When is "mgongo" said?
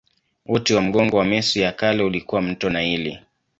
0.81-1.17